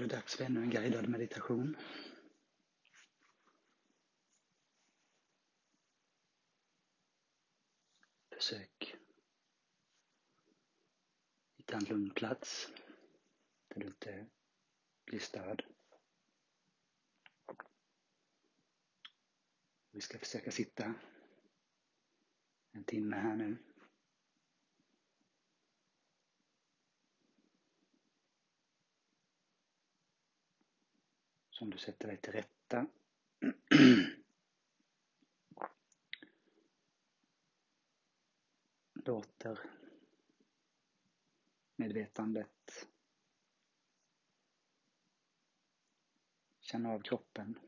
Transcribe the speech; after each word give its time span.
är 0.00 0.08
det 0.08 0.16
dags 0.16 0.36
för 0.36 0.44
ännu 0.44 0.62
en 0.62 0.70
guidad 0.70 1.08
meditation. 1.08 1.76
Försök 8.30 8.96
hitta 11.56 11.76
en 11.76 11.84
lugn 11.84 12.10
plats 12.10 12.72
där 13.68 13.80
du 13.80 13.86
inte 13.86 14.26
blir 15.04 15.18
störd. 15.18 15.64
Vi 19.90 20.00
ska 20.00 20.18
försöka 20.18 20.50
sitta 20.50 20.94
en 22.72 22.84
timme 22.84 23.16
här 23.16 23.36
nu. 23.36 23.69
Som 31.60 31.70
du 31.70 31.78
sätter 31.78 32.08
dig 32.08 32.16
till 32.16 32.32
rätta. 32.32 32.86
Låter 38.94 39.60
medvetandet 41.76 42.88
känna 46.60 46.90
av 46.90 47.00
kroppen. 47.00 47.58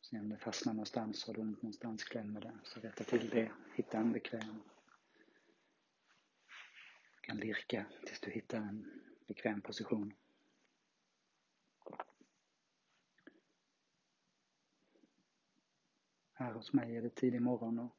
Se 0.00 0.18
om 0.18 0.28
det 0.28 0.38
fastnar 0.38 0.72
någonstans, 0.72 1.26
har 1.26 1.34
du 1.34 1.40
ont 1.40 1.62
någonstans, 1.62 2.04
klämmer 2.04 2.40
det. 2.40 2.58
Så 2.64 2.80
rätta 2.80 3.04
till 3.04 3.28
det, 3.28 3.52
hitta 3.74 3.98
en 3.98 4.12
bekväm. 4.12 4.62
Du 7.14 7.20
kan 7.20 7.36
lirka 7.36 7.86
tills 8.06 8.20
du 8.20 8.30
hittar 8.30 8.58
en 8.58 9.02
bekväm 9.26 9.60
position. 9.60 10.14
Här 16.40 16.52
hos 16.52 16.72
mig 16.72 16.96
är 16.96 17.02
det 17.02 17.14
tidig 17.14 17.42
morgon 17.42 17.78
och 17.78 17.96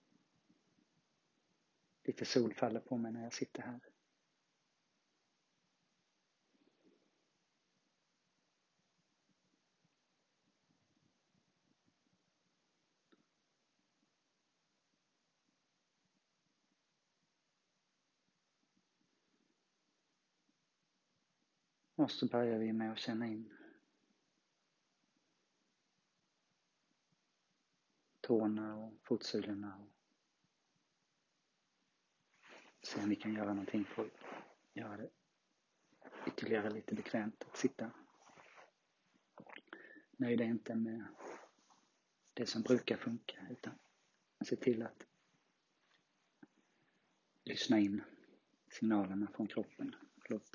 lite 2.04 2.26
sol 2.26 2.54
faller 2.54 2.80
på 2.80 2.98
mig 2.98 3.12
när 3.12 3.24
jag 3.24 3.34
sitter 3.34 3.62
här. 3.62 3.80
Och 21.96 22.12
så 22.12 22.28
börjar 22.28 22.60
vi 22.60 22.74
med 22.74 22.92
att 22.92 23.00
känna 23.00 23.28
in 23.28 23.61
tårna 28.32 28.76
och 28.76 28.94
fotsulorna 29.04 29.78
och 29.78 29.90
se 32.88 33.04
om 33.04 33.10
vi 33.10 33.16
kan 33.16 33.34
göra 33.34 33.54
någonting 33.54 33.86
för 33.86 34.06
att 34.06 34.12
göra 34.74 34.98
det 34.98 35.10
ytterligare 36.28 36.70
lite 36.70 36.96
bekvämt 36.96 37.44
att 37.50 37.58
sitta. 37.58 37.92
Nöj 40.12 40.38
dig 40.38 40.48
inte 40.48 40.76
med 40.76 41.06
det 42.34 42.46
som 42.46 42.62
brukar 42.62 42.98
funka 42.98 43.48
utan 43.50 43.74
se 44.46 44.56
till 44.56 44.84
att 44.84 45.08
lyssna 47.44 47.80
in 47.80 48.04
signalerna 48.70 49.28
från 49.36 49.48
kroppen. 49.48 49.96
Låt 50.30 50.52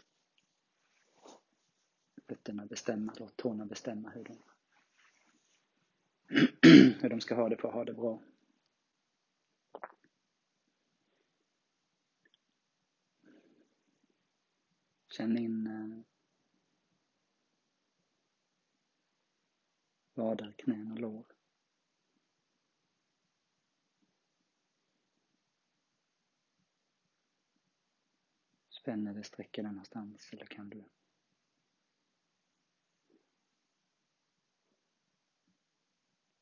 fötterna 2.29 2.67
bestämma, 2.67 3.15
låt 3.19 3.37
tårna 3.37 3.67
bestämma 3.67 4.11
hur 4.11 4.25
de, 4.25 4.43
hur 7.01 7.09
de 7.09 7.21
ska 7.21 7.35
ha 7.35 7.49
det 7.49 7.57
för 7.57 7.69
att 7.69 7.75
ha 7.75 7.85
det 7.85 7.95
bra. 7.95 8.23
Känn 15.09 15.39
in 15.39 15.67
eh, 15.67 16.03
vader, 20.15 20.55
knän 20.59 20.93
och 20.93 20.99
lår. 20.99 21.25
Spänn 28.69 29.07
eller 29.07 29.23
sträcker 29.23 29.63
den 29.63 29.73
någonstans 29.73 30.33
eller 30.33 30.47
kan 30.47 30.71
du 30.71 30.85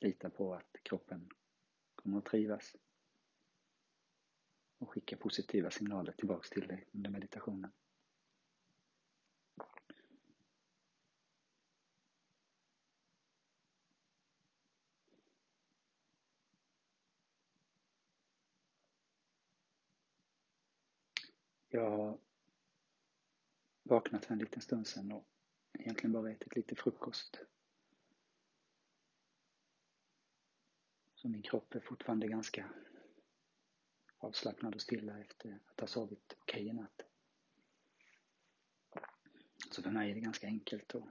lita 0.04 0.30
på 0.30 0.54
att 0.54 0.76
kroppen 0.82 1.30
kommer 1.94 2.18
att 2.18 2.24
trivas 2.24 2.76
och 4.78 4.90
skicka 4.90 5.16
positiva 5.16 5.70
signaler 5.70 6.12
tillbaks 6.12 6.50
till 6.50 6.66
dig 6.66 6.88
under 6.92 7.10
meditationen. 7.10 7.72
Jag 21.68 21.90
har 21.90 22.18
vaknat 23.82 24.24
för 24.24 24.32
en 24.32 24.38
liten 24.38 24.62
stund 24.62 24.86
sedan 24.86 25.12
och 25.12 25.26
egentligen 25.78 26.12
bara 26.12 26.30
ätit 26.30 26.56
lite 26.56 26.74
frukost. 26.74 27.40
Så 31.24 31.28
min 31.28 31.42
kropp 31.42 31.74
är 31.74 31.80
fortfarande 31.80 32.28
ganska 32.28 32.70
avslappnad 34.18 34.74
och 34.74 34.82
stilla 34.82 35.20
efter 35.20 35.60
att 35.66 35.80
ha 35.80 35.86
sovit 35.86 36.36
okej 36.38 36.62
okay 36.62 36.70
i 36.70 36.72
natt. 36.72 37.02
Så 39.70 39.82
för 39.82 39.90
mig 39.90 40.10
är 40.10 40.14
det 40.14 40.20
ganska 40.20 40.46
enkelt 40.46 40.94
att 40.94 41.08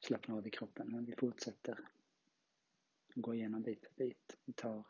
slappna 0.00 0.34
av 0.34 0.46
i 0.46 0.50
kroppen. 0.50 0.92
Men 0.92 1.04
vi 1.04 1.16
fortsätter 1.16 1.88
gå 3.14 3.34
igenom 3.34 3.62
bit 3.62 3.86
för 3.86 3.94
bit. 3.94 4.36
Vi 4.44 4.52
tar 4.52 4.84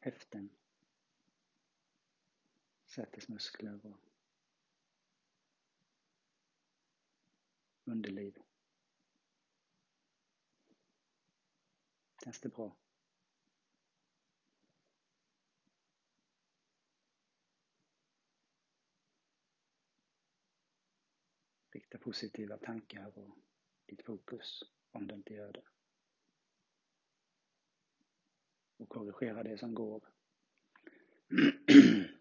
höften, 0.00 0.50
sätesmuskler 2.98 3.86
och 3.86 4.00
underliv. 7.84 8.38
Känns 12.24 12.40
det 12.40 12.48
bra? 12.48 12.76
Rikta 21.70 21.98
positiva 21.98 22.58
tankar 22.58 23.18
och 23.18 23.38
ditt 23.86 24.02
fokus 24.02 24.62
om 24.90 25.06
du 25.06 25.14
inte 25.14 25.34
gör 25.34 25.52
det. 25.52 25.64
Och 28.76 28.88
korrigera 28.88 29.42
det 29.42 29.58
som 29.58 29.74
går. 29.74 30.08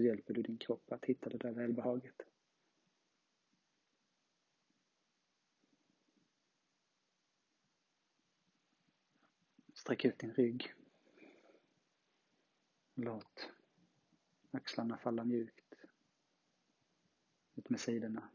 Så 0.00 0.04
hjälper 0.04 0.34
du 0.34 0.42
din 0.42 0.58
kropp 0.58 0.92
att 0.92 1.04
hitta 1.04 1.30
det 1.30 1.38
där 1.38 1.52
välbehaget. 1.52 2.22
Sträck 9.74 10.04
ut 10.04 10.18
din 10.18 10.34
rygg. 10.34 10.74
Låt 12.94 13.50
axlarna 14.50 14.98
falla 14.98 15.24
mjukt 15.24 15.74
ut 17.54 17.70
med 17.70 17.80
sidorna. 17.80 18.30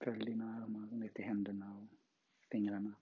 Följ 0.00 0.24
dina 0.24 0.62
armar 0.62 0.86
ner 0.86 1.08
till 1.08 1.24
händerna 1.24 1.78
och 1.78 1.88
fingrarna. 2.50 2.94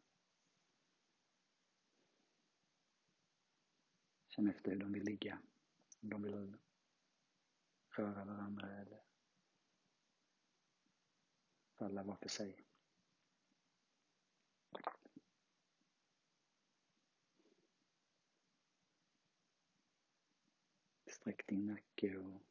Känn 4.36 4.48
efter 4.48 4.70
hur 4.70 4.78
de 4.78 4.92
vill 4.92 5.04
ligga. 5.04 5.38
Om 6.00 6.10
de 6.10 6.22
vill 6.22 6.56
röra 7.88 8.24
varandra 8.24 8.76
eller 8.76 9.02
falla 11.74 12.02
var 12.02 12.16
för 12.16 12.28
sig. 12.28 12.64
Sträck 21.06 21.46
din 21.46 21.66
nacke 21.66 22.16
och 22.18 22.42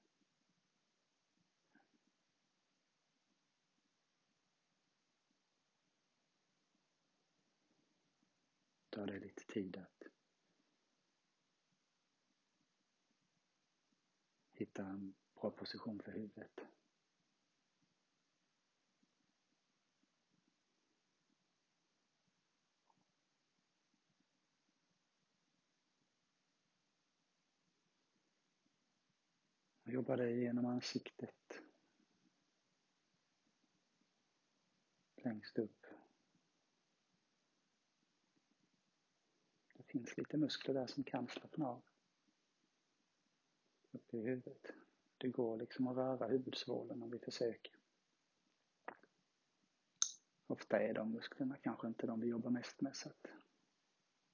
ta 8.89 9.05
dig 9.05 9.19
lite 9.19 9.45
tid 9.45 9.77
att 9.77 9.94
hitta 14.59 14.85
en 14.85 15.13
bra 15.41 15.51
position 15.51 16.01
för 16.05 16.11
huvudet. 16.11 16.59
Jag 29.83 29.93
jobbar 29.93 30.17
dig 30.17 30.39
genom 30.39 30.65
ansiktet. 30.65 31.61
Längst 35.15 35.57
upp. 35.57 35.85
Det 39.73 39.83
finns 39.83 40.17
lite 40.17 40.37
muskler 40.37 40.73
där 40.73 40.87
som 40.87 41.03
kan 41.03 41.27
slappna 41.27 41.67
av. 41.67 41.81
Upp 43.95 44.13
i 44.13 44.17
huvudet. 44.17 44.71
Det 45.17 45.27
går 45.27 45.57
liksom 45.57 45.87
att 45.87 45.97
röra 45.97 46.27
huvudsvålen 46.27 47.03
om 47.03 47.11
vi 47.11 47.19
försöker. 47.19 47.75
Ofta 50.47 50.79
är 50.79 50.93
de 50.93 51.11
musklerna 51.11 51.57
kanske 51.57 51.87
inte 51.87 52.07
de 52.07 52.19
vi 52.19 52.27
jobbar 52.27 52.49
mest 52.49 52.81
med 52.81 52.95
så 52.95 53.09
att 53.09 53.23
det 53.23 53.33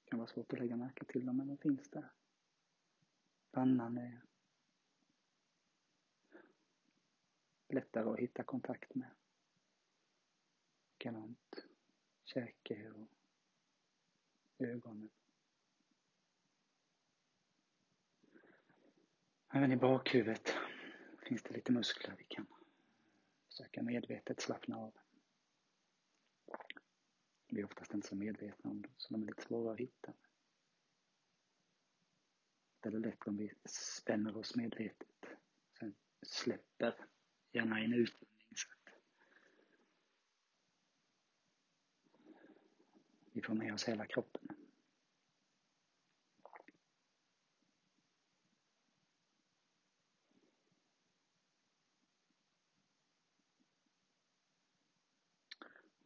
kan 0.04 0.18
vara 0.18 0.28
svårt 0.28 0.52
att 0.52 0.58
lägga 0.58 0.76
märke 0.76 1.04
till 1.04 1.26
dem 1.26 1.36
men 1.36 1.46
de 1.46 1.58
finns 1.58 1.90
där. 1.90 2.12
Pannan 3.50 3.98
är 3.98 4.22
lättare 7.68 8.08
att 8.10 8.18
hitta 8.18 8.42
kontakt 8.42 8.94
med. 8.94 9.10
Likadant 10.92 11.66
käke 12.24 12.90
och 12.90 13.08
ögonen. 14.58 15.10
Även 19.54 19.72
i 19.72 19.76
bakhuvudet 19.76 20.54
finns 21.22 21.42
det 21.42 21.54
lite 21.54 21.72
muskler 21.72 22.14
vi 22.18 22.24
kan 22.24 22.46
försöka 23.48 23.82
medvetet 23.82 24.40
slappna 24.40 24.76
av. 24.76 24.94
Vi 27.48 27.60
är 27.60 27.64
oftast 27.64 27.94
inte 27.94 28.08
så 28.08 28.16
medvetna 28.16 28.70
om 28.70 28.82
dem, 28.82 28.92
så 28.96 29.12
de 29.12 29.22
är 29.22 29.26
lite 29.26 29.42
svåra 29.42 29.72
att 29.72 29.78
hitta. 29.78 30.12
Det 32.80 32.88
är 32.88 32.92
lätt 32.92 33.26
om 33.26 33.36
vi 33.36 33.52
spänner 33.64 34.36
oss 34.36 34.56
medvetet, 34.56 35.26
sen 35.78 35.94
släpper 36.22 37.06
gärna 37.52 37.80
i 37.80 37.84
en 37.84 37.92
utandning 37.94 38.48
så 38.56 38.68
att 38.68 38.94
vi 43.32 43.42
får 43.42 43.54
med 43.54 43.74
oss 43.74 43.88
hela 43.88 44.06
kroppen. 44.06 44.61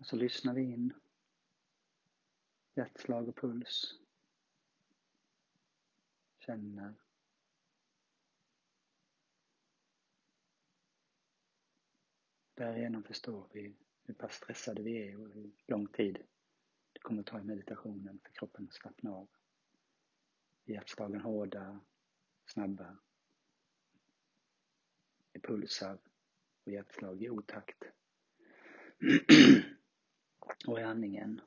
Och 0.06 0.10
så 0.10 0.16
lyssnar 0.16 0.54
vi 0.54 0.62
in 0.62 0.92
hjärtslag 2.74 3.28
och 3.28 3.36
puls. 3.36 3.94
Känner 6.38 6.94
Därigenom 12.54 13.02
förstår 13.02 13.48
vi 13.52 13.76
hur 14.02 14.14
pass 14.14 14.34
stressade 14.34 14.82
vi 14.82 15.08
är 15.08 15.20
och 15.20 15.28
hur 15.28 15.50
lång 15.66 15.86
tid 15.88 16.18
det 16.92 17.00
kommer 17.00 17.20
att 17.20 17.26
ta 17.26 17.40
i 17.40 17.44
meditationen 17.44 18.18
för 18.22 18.32
kroppen 18.32 18.66
att 18.68 18.74
slappna 18.74 19.10
av. 19.10 19.28
Hjärtslagen 20.64 21.20
hårda, 21.20 21.80
snabba. 22.46 22.96
Är 25.32 25.40
pulsar 25.40 25.98
och 26.64 26.72
hjärtslag 26.72 27.22
i 27.22 27.30
otakt. 27.30 27.84
och 30.66 30.81
i 30.81 30.82
andningen 30.82 31.40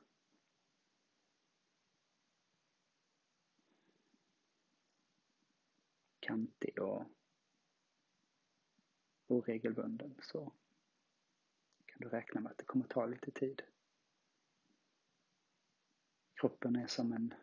kantig 6.20 6.82
och 6.82 7.04
oregelbunden 9.26 10.14
så 10.22 10.52
kan 11.86 11.98
du 12.00 12.08
räkna 12.08 12.40
med 12.40 12.52
att 12.52 12.58
det 12.58 12.64
kommer 12.64 12.86
ta 12.86 13.06
lite 13.06 13.30
tid. 13.30 13.62
Kroppen 16.34 16.76
är 16.76 16.86
som 16.86 17.12
en 17.12 17.34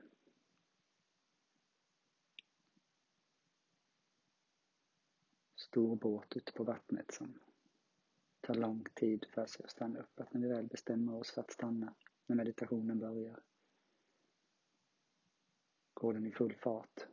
stor 5.55 5.95
båt 5.95 6.37
ute 6.37 6.51
på 6.51 6.63
vattnet 6.63 7.11
som 7.13 7.39
tar 8.47 8.55
lång 8.55 8.83
tid 8.93 9.25
för 9.33 9.45
sig 9.45 9.63
att 9.63 9.71
stanna 9.71 9.99
upp. 9.99 10.19
Att 10.19 10.33
när 10.33 10.41
vi 10.41 10.47
väl 10.47 10.67
bestämmer 10.67 11.15
oss 11.15 11.31
för 11.31 11.41
att 11.41 11.51
stanna, 11.51 11.95
när 12.25 12.35
meditationen 12.35 12.99
börjar, 12.99 13.43
går 15.93 16.13
den 16.13 16.25
i 16.25 16.31
full 16.31 16.55
fart 16.55 17.07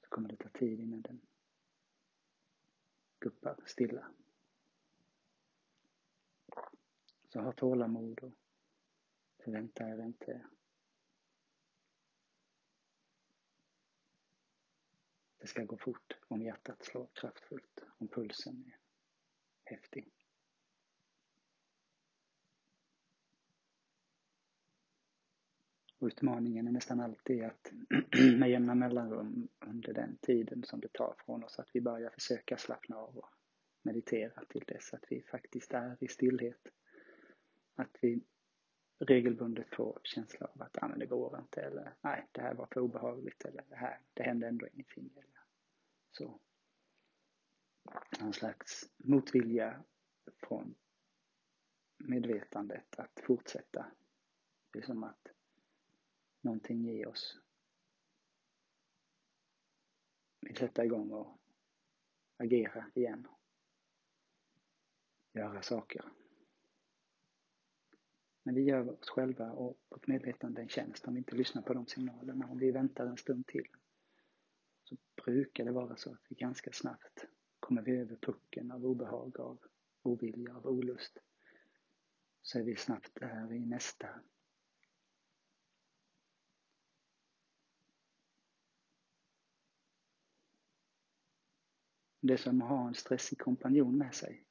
så 0.00 0.08
kommer 0.08 0.28
det 0.28 0.36
ta 0.36 0.48
tid 0.48 0.80
innan 0.80 1.02
den 1.02 1.20
guppar 3.18 3.56
stilla. 3.66 4.10
Så 7.28 7.40
ha 7.40 7.52
tålamod 7.52 8.20
och 8.22 8.34
förvänta 9.44 9.88
er 9.88 10.04
inte 10.04 10.46
det 15.38 15.46
ska 15.46 15.64
gå 15.64 15.76
fort 15.76 16.16
om 16.28 16.42
hjärtat 16.42 16.84
slår 16.84 17.08
kraftfullt, 17.14 17.84
om 17.98 18.08
pulsen 18.08 18.64
är 18.66 18.79
häftig. 19.70 20.12
Utmaningen 26.00 26.66
är 26.68 26.72
nästan 26.72 27.00
alltid 27.00 27.44
att 27.44 27.72
med 28.38 28.50
jämna 28.50 28.74
mellanrum 28.74 29.48
under 29.66 29.92
den 29.92 30.16
tiden 30.16 30.64
som 30.64 30.80
det 30.80 30.92
tar 30.92 31.14
från 31.18 31.44
oss 31.44 31.58
att 31.58 31.70
vi 31.72 31.80
börjar 31.80 32.10
försöka 32.10 32.56
slappna 32.56 32.96
av 32.96 33.16
och 33.16 33.30
meditera 33.82 34.44
till 34.44 34.64
dess 34.66 34.94
att 34.94 35.04
vi 35.08 35.22
faktiskt 35.22 35.72
är 35.72 35.96
i 36.00 36.08
stillhet 36.08 36.68
att 37.74 37.96
vi 38.00 38.20
regelbundet 38.98 39.74
får 39.74 40.00
känsla 40.04 40.46
av 40.46 40.62
att 40.62 40.82
ah, 40.82 40.88
men 40.88 40.98
det 40.98 41.06
går 41.06 41.38
inte 41.38 41.60
eller 41.60 41.94
nej, 42.00 42.28
det 42.32 42.40
här 42.40 42.54
var 42.54 42.66
för 42.66 42.80
obehagligt 42.80 43.44
eller 43.44 43.64
det 43.68 43.76
här, 43.76 44.00
det 44.14 44.22
hände 44.22 44.48
ändå 44.48 44.66
ingenting 44.66 45.10
eller 45.12 45.40
så. 46.10 46.40
Någon 48.20 48.32
slags 48.32 48.90
motvilja 48.96 49.84
från 50.36 50.74
medvetandet 51.98 52.98
att 52.98 53.20
fortsätta. 53.22 53.92
Det 54.70 54.78
är 54.78 54.82
som 54.82 55.04
att 55.04 55.28
någonting 56.40 56.90
i 56.90 57.06
oss 57.06 57.38
vill 60.40 60.56
sätta 60.56 60.84
igång 60.84 61.10
och 61.10 61.38
agera 62.36 62.90
igen. 62.94 63.28
Göra 65.32 65.62
saker. 65.62 66.04
Men 68.42 68.54
vi 68.54 68.62
gör 68.62 68.90
oss 68.90 69.08
själva 69.08 69.52
och 69.52 69.78
vårt 69.88 70.06
medvetande 70.06 70.62
en 70.62 70.68
tjänst 70.68 71.06
om 71.06 71.14
vi 71.14 71.18
inte 71.18 71.36
lyssnar 71.36 71.62
på 71.62 71.74
de 71.74 71.86
signalerna. 71.86 72.46
Om 72.46 72.58
vi 72.58 72.70
väntar 72.70 73.06
en 73.06 73.16
stund 73.16 73.46
till 73.46 73.68
så 74.84 74.96
brukar 75.24 75.64
det 75.64 75.72
vara 75.72 75.96
så 75.96 76.12
att 76.12 76.22
vi 76.28 76.36
ganska 76.36 76.72
snabbt 76.72 77.26
kommer 77.70 77.82
vi 77.82 77.96
över 77.96 78.16
pucken 78.16 78.70
av 78.70 78.86
obehag, 78.86 79.40
av 79.40 79.58
ovilja, 80.02 80.56
av 80.56 80.66
olust. 80.66 81.18
Så 82.42 82.58
är 82.58 82.62
vi 82.62 82.76
snabbt 82.76 83.14
där 83.14 83.52
i 83.52 83.66
nästa 83.66 84.20
Det 92.20 92.32
är 92.32 92.36
som 92.36 92.62
att 92.62 92.68
ha 92.68 92.88
en 92.88 92.94
stressig 92.94 93.38
kompanjon 93.38 93.98
med 93.98 94.14
sig 94.14 94.46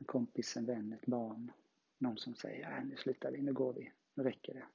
en 0.00 0.06
kompis, 0.06 0.56
en 0.56 0.66
vän, 0.66 0.92
ett 0.92 1.06
barn. 1.06 1.52
Någon 1.98 2.18
som 2.18 2.34
säger, 2.34 2.70
nej 2.70 2.84
nu 2.84 2.96
slutar 2.96 3.32
vi, 3.32 3.42
nu 3.42 3.52
går 3.52 3.72
vi, 3.72 3.92
nu 4.14 4.22
räcker 4.22 4.54
det. 4.54 4.66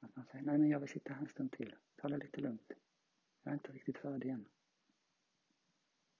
Att 0.00 0.16
man 0.16 0.26
säger, 0.26 0.44
nej 0.44 0.58
men 0.58 0.68
jag 0.68 0.80
vill 0.80 0.88
sitta 0.88 1.12
här 1.12 1.20
en 1.20 1.28
stund 1.28 1.52
till, 1.52 1.76
ta 1.96 2.08
det 2.08 2.16
lite 2.16 2.40
lugnt. 2.40 2.72
Jag 3.42 3.50
är 3.50 3.54
inte 3.54 3.72
riktigt 3.72 3.98
färdig 3.98 4.28
än. 4.28 4.44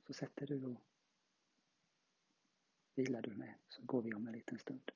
Så 0.07 0.13
sätter 0.13 0.47
du 0.47 0.65
och 0.65 0.81
vilar 2.95 3.23
du 3.23 3.35
med, 3.35 3.55
så 3.69 3.83
går 3.83 4.03
vi 4.03 4.15
om 4.15 4.27
en 4.27 4.33
liten 4.33 4.59
stund. 4.59 4.91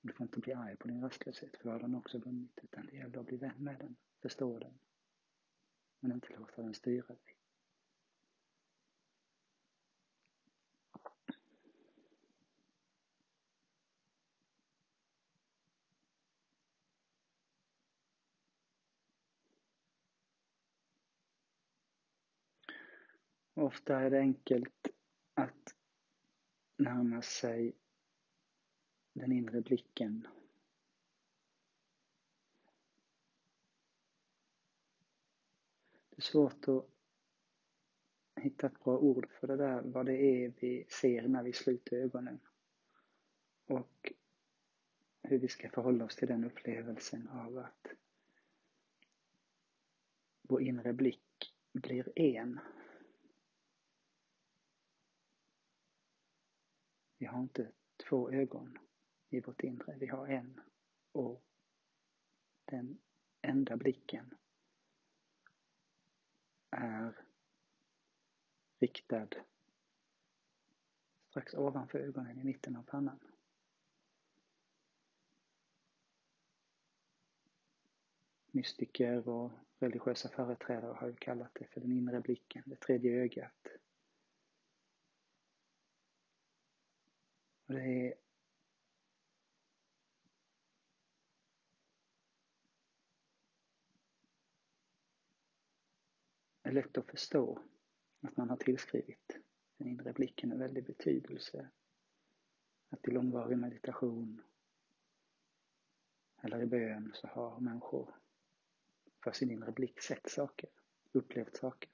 Du 0.00 0.12
får 0.12 0.24
inte 0.24 0.40
bli 0.40 0.52
arg 0.52 0.76
på 0.76 0.88
din 0.88 1.02
rastlöshet, 1.02 1.56
för 1.56 1.64
då 1.64 1.70
har 1.70 1.78
den 1.78 1.94
också 1.94 2.18
vunnit. 2.18 2.58
Utan 2.62 2.86
det 2.86 2.96
gäller 2.96 3.18
att 3.18 3.26
bli 3.26 3.36
vän 3.36 3.64
med 3.64 3.78
den, 3.78 3.96
förstå 4.20 4.58
den. 4.58 4.78
Men 6.00 6.12
inte 6.12 6.36
låta 6.36 6.62
den 6.62 6.74
styra 6.74 7.06
dig. 7.06 7.33
Ofta 23.64 24.00
är 24.00 24.10
det 24.10 24.18
enkelt 24.18 24.88
att 25.34 25.74
närma 26.76 27.22
sig 27.22 27.76
den 29.12 29.32
inre 29.32 29.60
blicken. 29.60 30.28
Det 36.10 36.16
är 36.16 36.20
svårt 36.20 36.68
att 36.68 36.86
hitta 38.36 38.66
ett 38.66 38.84
bra 38.84 38.98
ord 38.98 39.28
för 39.40 39.46
det 39.46 39.56
där, 39.56 39.82
vad 39.82 40.06
det 40.06 40.16
är 40.16 40.52
vi 40.60 40.86
ser 40.88 41.28
när 41.28 41.42
vi 41.42 41.52
sluter 41.52 41.96
ögonen. 41.96 42.40
Och 43.66 44.12
hur 45.22 45.38
vi 45.38 45.48
ska 45.48 45.70
förhålla 45.70 46.04
oss 46.04 46.16
till 46.16 46.28
den 46.28 46.44
upplevelsen 46.44 47.28
av 47.28 47.58
att 47.58 47.86
vår 50.42 50.62
inre 50.62 50.92
blick 50.92 51.54
blir 51.72 52.18
en. 52.18 52.60
Vi 57.24 57.28
har 57.28 57.42
inte 57.42 57.72
två 58.08 58.30
ögon 58.30 58.78
i 59.30 59.40
vårt 59.40 59.62
inre, 59.62 59.96
vi 59.98 60.06
har 60.06 60.26
en. 60.26 60.60
Och 61.12 61.44
den 62.64 62.98
enda 63.42 63.76
blicken 63.76 64.34
är 66.70 67.26
riktad 68.78 69.28
strax 71.30 71.54
ovanför 71.54 71.98
ögonen 71.98 72.38
i 72.38 72.44
mitten 72.44 72.76
av 72.76 72.82
pannan. 72.82 73.20
Mystiker 78.46 79.28
och 79.28 79.52
religiösa 79.78 80.28
företrädare 80.28 80.92
har 80.92 81.06
ju 81.08 81.16
kallat 81.16 81.54
det 81.54 81.64
för 81.64 81.80
den 81.80 81.92
inre 81.92 82.20
blicken, 82.20 82.62
det 82.66 82.76
tredje 82.76 83.22
ögat. 83.22 83.73
Och 87.66 87.74
det 87.74 87.80
är 87.82 88.14
är 96.64 96.72
lätt 96.72 96.98
att 96.98 97.10
förstå 97.10 97.62
att 98.20 98.36
man 98.36 98.50
har 98.50 98.56
tillskrivit 98.56 99.38
den 99.76 99.88
inre 99.88 100.12
blicken 100.12 100.52
en 100.52 100.58
väldig 100.58 100.86
betydelse. 100.86 101.70
Att 102.88 103.08
i 103.08 103.10
långvarig 103.10 103.58
meditation 103.58 104.42
eller 106.42 106.62
i 106.62 106.66
bön 106.66 107.12
så 107.14 107.26
har 107.26 107.60
människor 107.60 108.14
för 109.24 109.32
sin 109.32 109.50
inre 109.50 109.72
blick 109.72 110.00
sett 110.00 110.30
saker, 110.30 110.70
upplevt 111.12 111.56
saker. 111.56 111.90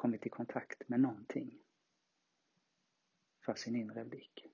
Kommit 0.00 0.26
i 0.26 0.28
kontakt 0.28 0.88
med 0.88 1.00
någonting 1.00 1.62
för 3.40 3.54
sin 3.54 3.76
inre 3.76 4.04
blick. 4.04 4.46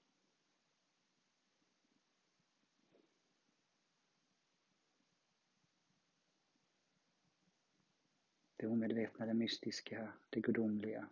Det 8.57 8.67
omedvetna, 8.67 9.27
det 9.27 9.35
mystiska, 9.35 10.13
det 10.31 10.41
gudomliga. 10.41 11.09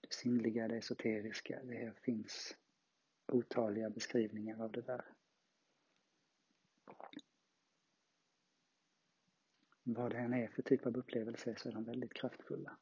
Det 0.00 0.14
sinnliga, 0.14 0.68
det 0.68 0.76
esoteriska. 0.76 1.62
Det 1.62 1.94
finns 2.02 2.56
otaliga 3.26 3.90
beskrivningar 3.90 4.64
av 4.64 4.72
det 4.72 4.82
där. 4.82 5.04
Vad 9.90 10.10
det 10.10 10.18
än 10.18 10.34
är 10.34 10.48
för 10.48 10.62
typ 10.62 10.86
av 10.86 10.96
upplevelse 10.96 11.54
så 11.56 11.68
är 11.68 11.72
de 11.72 11.84
väldigt 11.84 12.14
kraftfulla. 12.14 12.76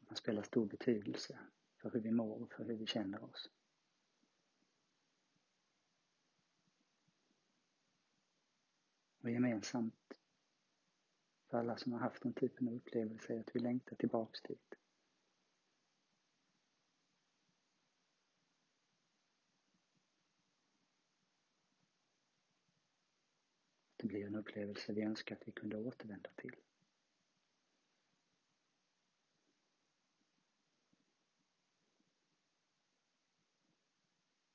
De 0.00 0.14
spelar 0.14 0.42
stor 0.42 0.66
betydelse 0.66 1.38
för 1.76 1.90
hur 1.90 2.00
vi 2.00 2.10
mår 2.10 2.42
och 2.42 2.52
för 2.52 2.64
hur 2.64 2.76
vi 2.76 2.86
känner 2.86 3.24
oss. 3.24 3.50
Och 9.20 9.30
gemensamt 9.30 10.18
för 11.46 11.58
alla 11.58 11.76
som 11.76 11.92
har 11.92 12.00
haft 12.00 12.22
den 12.22 12.32
typen 12.32 12.68
av 12.68 12.74
upplevelse 12.74 13.34
är 13.34 13.40
att 13.40 13.56
vi 13.56 13.60
längtar 13.60 13.96
tillbaks 13.96 14.42
dit. 14.42 14.74
Blir 24.08 24.26
en 24.26 24.34
upplevelse 24.34 24.92
vi 24.92 25.02
önskar 25.02 25.36
att 25.36 25.48
vi 25.48 25.52
kunde 25.52 25.76
återvända 25.76 26.30
till. 26.36 26.56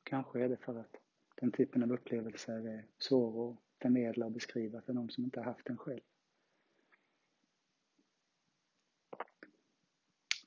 Kanske 0.03 0.39
är 0.43 0.49
det 0.49 0.57
för 0.57 0.79
att 0.79 0.97
den 1.35 1.51
typen 1.51 1.83
av 1.83 1.91
upplevelser 1.91 2.67
är 2.67 2.85
svår 2.97 3.51
att 3.51 3.57
förmedla 3.81 4.25
och 4.25 4.31
beskriva 4.31 4.81
för 4.81 4.93
någon 4.93 5.09
som 5.09 5.23
inte 5.23 5.39
har 5.39 5.45
haft 5.45 5.65
den 5.65 5.77
själv. 5.77 6.01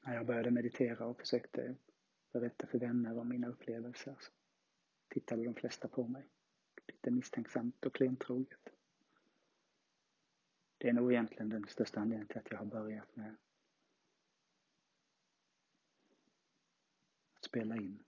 När 0.03 0.15
jag 0.15 0.27
började 0.27 0.51
meditera 0.51 1.07
och 1.07 1.21
försökte 1.21 1.75
berätta 2.33 2.67
för 2.67 2.79
vänner 2.79 3.19
om 3.19 3.29
mina 3.29 3.49
upplevelser 3.49 4.17
så 4.21 4.33
tittade 5.09 5.45
de 5.45 5.55
flesta 5.55 5.89
på 5.89 6.09
mig 6.09 6.29
lite 6.87 7.11
misstänksamt 7.11 7.87
och 7.87 7.95
klentroget. 7.95 8.76
Det 10.79 10.89
är 10.89 10.93
nog 10.93 11.13
egentligen 11.13 11.49
den 11.49 11.69
största 11.69 12.01
anledningen 12.01 12.29
till 12.29 12.39
att 12.39 12.51
jag 12.51 12.59
har 12.59 12.67
börjat 12.67 13.17
med 13.17 13.37
att 17.35 17.45
spela 17.45 17.77
in 17.77 18.05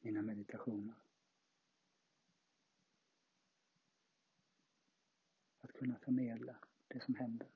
mina 0.00 0.22
meditationer. 0.22 0.94
Att 5.58 5.72
kunna 5.72 5.98
förmedla 5.98 6.56
det 6.88 7.00
som 7.00 7.14
händer. 7.14 7.55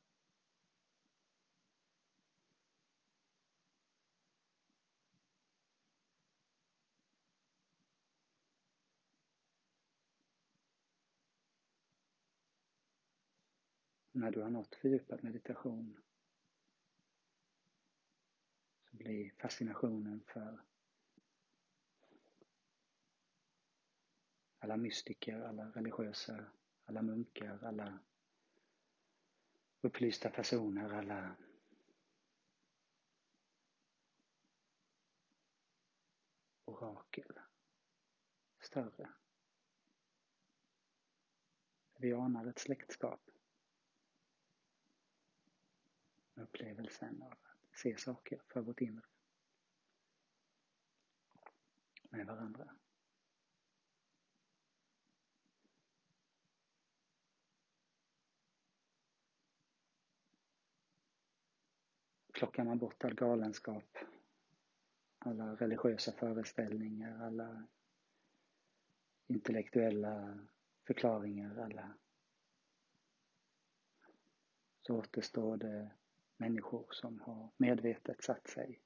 När 14.21 14.31
du 14.31 14.43
har 14.43 14.51
nått 14.51 14.75
fördjupad 14.75 15.25
meditation 15.25 16.03
så 18.91 18.97
blir 18.97 19.33
fascinationen 19.39 20.21
för 20.27 20.61
alla 24.59 24.77
mystiker, 24.77 25.41
alla 25.41 25.71
religiösa, 25.71 26.47
alla 26.85 27.03
munkar, 27.03 27.65
alla 27.65 27.99
upplysta 29.81 30.31
personer, 30.31 30.91
alla 30.91 31.37
orakel 36.65 37.41
större. 38.61 39.11
Vi 41.99 42.13
anar 42.13 42.47
ett 42.47 42.59
släktskap 42.59 43.21
med 46.30 46.30
upplevelsen 46.41 47.23
av 47.23 47.33
att 47.33 47.79
se 47.79 47.97
saker 47.97 48.43
för 48.49 48.61
vårt 48.61 48.81
inre 48.81 49.03
med 52.11 52.27
varandra. 52.27 52.69
plockar 62.41 62.65
man 62.65 62.79
bort 62.79 63.05
all 63.05 63.15
galenskap, 63.15 63.99
alla 65.19 65.55
religiösa 65.55 66.13
föreställningar, 66.13 67.27
alla 67.27 67.67
intellektuella 69.27 70.39
förklaringar, 70.87 71.59
alla 71.59 71.95
så 74.83 74.99
återstår 74.99 75.57
det 75.57 75.91
människor 76.41 76.87
som 76.91 77.21
har 77.21 77.51
medvetet 77.57 78.23
satt 78.23 78.49
sig 78.49 78.81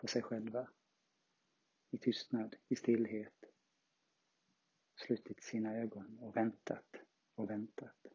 för 0.00 0.06
sig 0.06 0.22
själva 0.22 0.68
i 1.90 1.98
tystnad, 1.98 2.56
i 2.68 2.76
stillhet, 2.76 3.44
slutit 4.94 5.42
sina 5.42 5.76
ögon 5.76 6.18
och 6.18 6.36
väntat 6.36 6.96
och 7.34 7.50
väntat. 7.50 8.06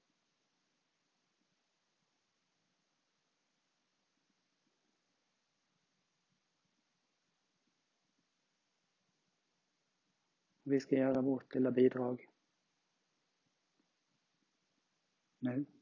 Vi 10.63 10.79
ska 10.79 10.95
göra 10.95 11.21
vårt 11.21 11.53
lilla 11.53 11.71
bidrag 11.71 12.29
nu. 15.39 15.74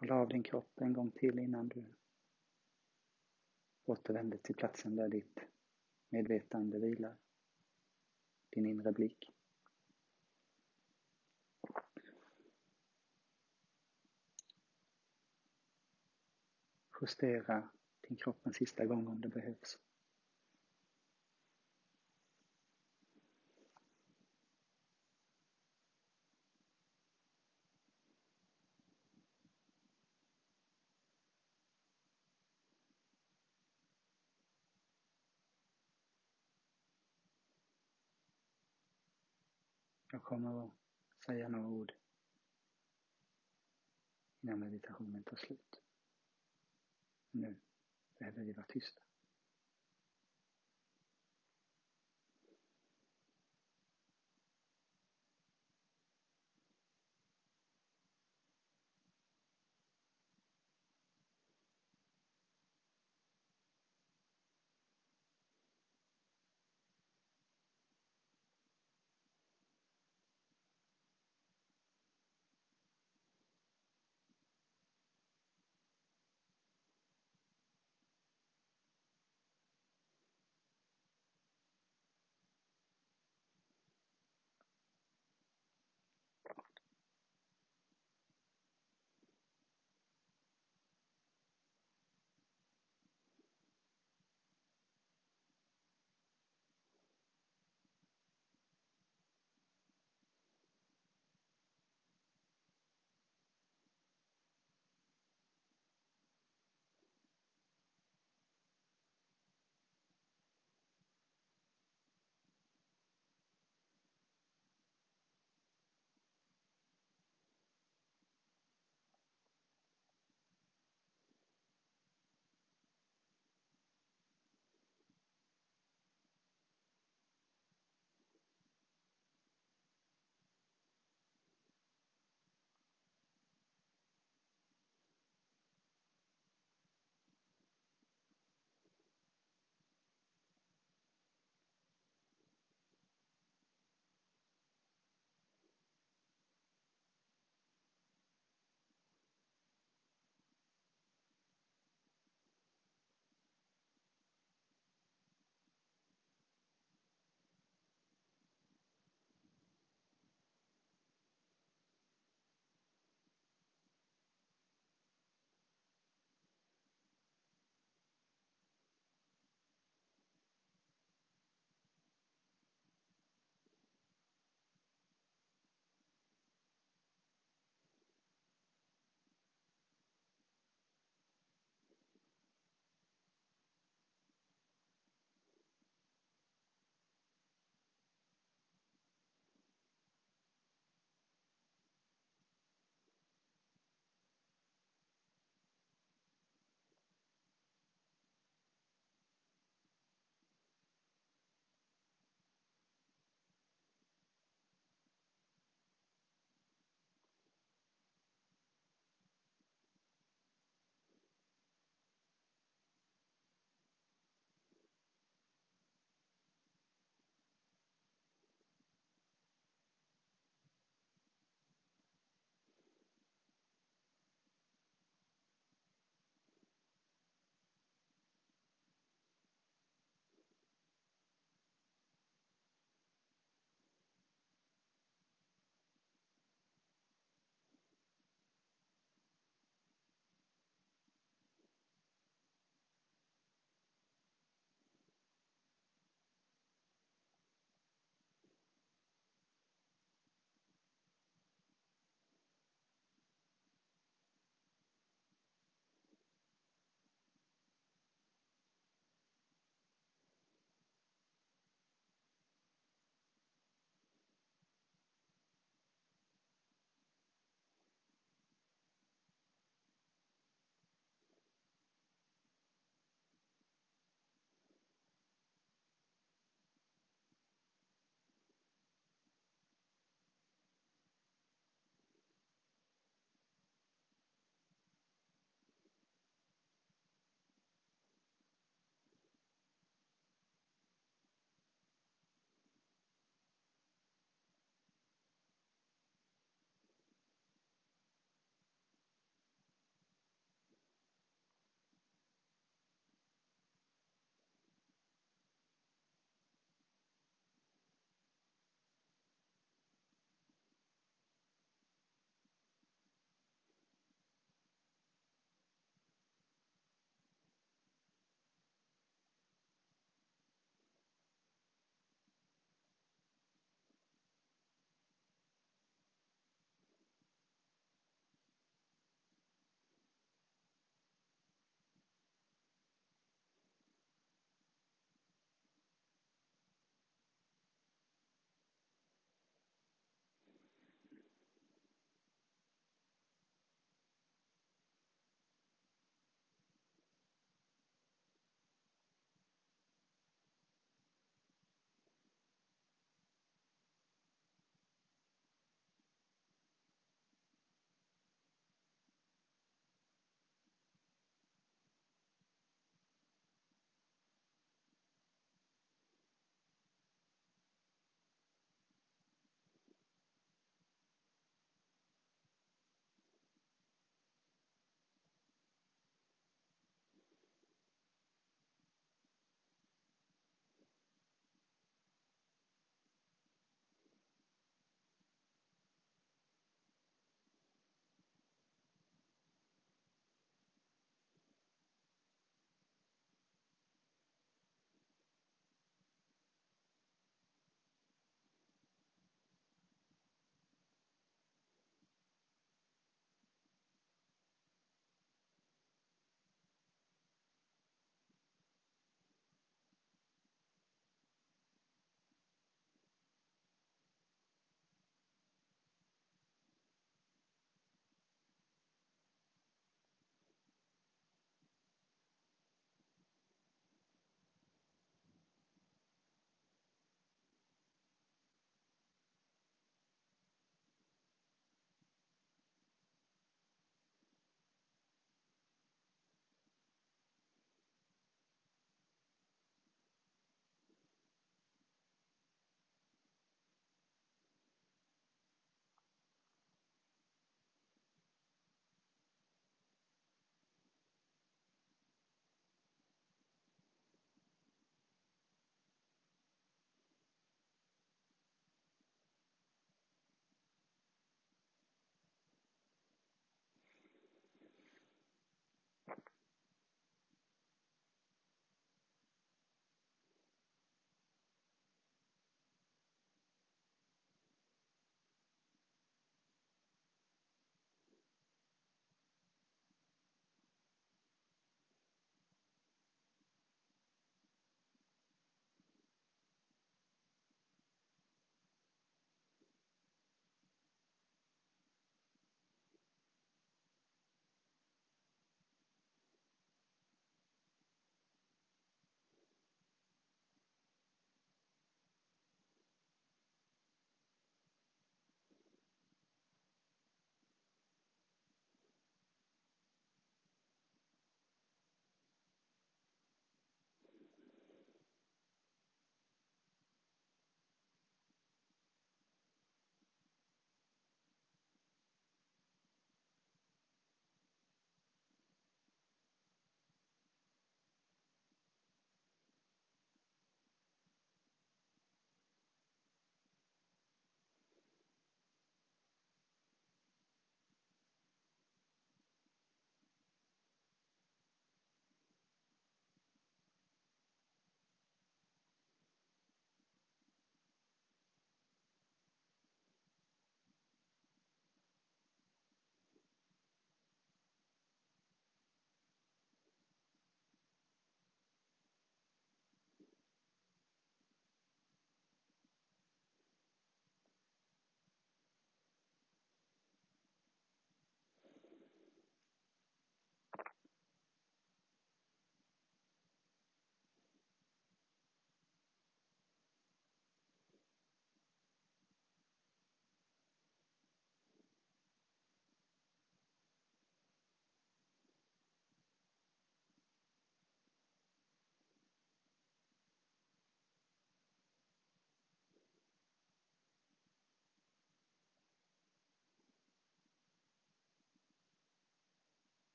Kolla 0.00 0.14
av 0.14 0.28
din 0.28 0.42
kropp 0.42 0.80
en 0.80 0.92
gång 0.92 1.10
till 1.10 1.38
innan 1.38 1.68
du 1.68 1.84
återvänder 3.84 4.38
till 4.38 4.54
platsen 4.54 4.96
där 4.96 5.08
ditt 5.08 5.40
medvetande 6.08 6.78
vilar. 6.78 7.16
Din 8.50 8.66
inre 8.66 8.92
blick. 8.92 9.32
Justera 17.00 17.70
din 18.00 18.16
kropp 18.16 18.46
en 18.46 18.52
sista 18.52 18.86
gång 18.86 19.08
om 19.08 19.20
det 19.20 19.28
behövs. 19.28 19.78
Kommer 40.30 40.64
att 40.64 40.72
säga 41.26 41.48
några 41.48 41.68
ord 41.68 41.92
innan 44.40 44.58
meditationen 44.58 45.24
tar 45.24 45.36
slut. 45.36 45.80
Nu 47.30 47.56
behöver 48.18 48.42
vi 48.42 48.52
vara 48.52 48.66
tysta. 48.66 49.00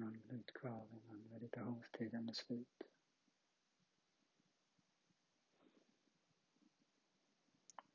någon 0.00 0.12
minut 0.12 0.52
kvar 0.52 0.88
innan 0.92 1.28
meditationstiden 1.30 2.28
är 2.28 2.32
slut. 2.32 2.82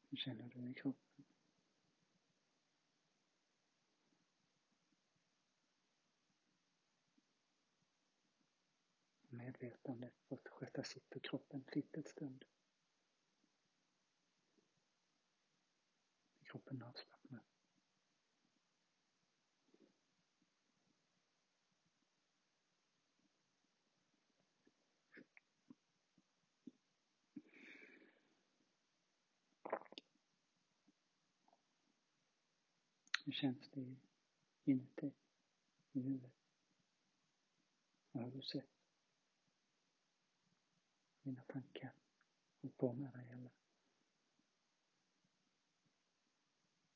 Hur 0.09 0.17
känner 0.17 0.49
du 0.49 0.69
i 0.69 0.73
kroppen? 0.73 1.25
Medvetandet 9.29 10.13
får 10.27 10.37
sköta 10.45 10.83
sitt 10.83 11.09
för 11.09 11.19
kroppen 11.19 11.63
fritt 11.63 11.97
ett 11.97 12.07
stund. 12.07 12.45
Kroppen 16.43 16.81
avslappnar. 16.81 17.43
Hur 33.24 33.24
känns 33.35 33.69
det 33.69 33.95
inuti, 34.63 35.13
i 35.91 36.01
huvudet? 36.01 36.33
Vad 38.11 38.23
har 38.23 38.31
du 38.31 38.41
sett? 38.41 38.69
Dina 41.21 41.41
tankar 41.41 41.93
hållit 42.61 42.77
på 42.77 42.93
med 42.93 43.13
dig 43.13 43.51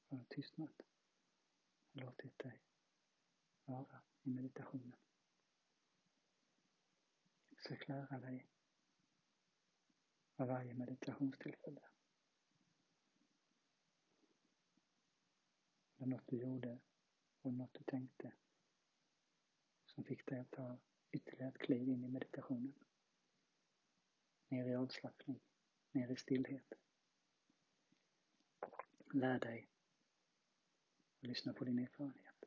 har 0.10 0.18
du 0.18 0.26
tystnat 0.26 0.82
låtit 1.92 2.40
dig 2.40 2.62
vara 3.66 4.02
i 4.24 4.30
meditationen? 4.30 4.96
Försök 7.56 7.88
lära 7.88 8.20
dig 8.20 8.48
av 10.36 10.48
varje 10.48 10.74
meditationstillfälle 10.74 11.82
Var 16.00 16.08
något 16.08 16.28
du 16.28 16.38
gjorde? 16.38 16.80
och 17.42 17.54
något 17.54 17.74
du 17.74 17.84
tänkte? 17.84 18.32
Som 19.86 20.04
fick 20.04 20.26
dig 20.26 20.40
att 20.40 20.52
ta 20.52 20.78
ytterligare 21.12 21.50
ett 21.50 21.58
kliv 21.58 21.90
in 21.90 22.04
i 22.04 22.08
meditationen? 22.08 22.74
Ner 24.48 24.66
i 24.66 24.76
avslappning, 24.76 25.40
ner 25.92 26.12
i 26.12 26.16
stillhet. 26.16 26.74
Lär 29.14 29.40
dig 29.40 29.70
och 31.20 31.28
lyssna 31.28 31.54
på 31.54 31.66
din 31.66 31.80
erfarenhet. 31.80 32.46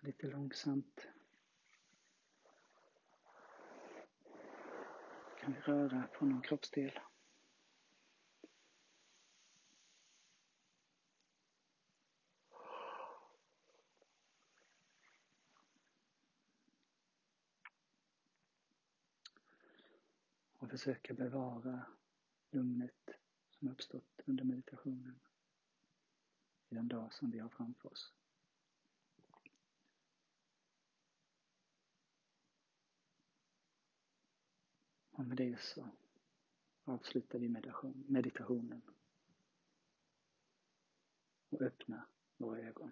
Lite 0.00 0.26
långsamt 0.26 1.13
kan 5.44 5.52
vi 5.52 5.60
röra 5.60 6.06
på 6.06 6.24
någon 6.26 6.42
kroppsdel. 6.42 7.00
Och 20.58 20.70
försöka 20.70 21.14
bevara 21.14 21.86
lugnet 22.50 23.10
som 23.50 23.68
uppstått 23.68 24.20
under 24.26 24.44
meditationen 24.44 25.20
i 26.68 26.74
den 26.74 26.88
dag 26.88 27.12
som 27.12 27.30
vi 27.30 27.38
har 27.38 27.48
framför 27.48 27.92
oss. 27.92 28.12
Och 35.16 35.24
med 35.24 35.36
det 35.36 35.60
så 35.60 35.88
avslutar 36.84 37.38
vi 37.38 37.48
meditation, 37.48 38.04
meditationen 38.08 38.82
och 41.50 41.62
öppnar 41.62 42.06
våra 42.36 42.58
ögon. 42.58 42.90